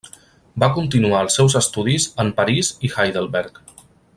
[0.61, 3.63] Va continuar els seus estudis en París i Heidelberg.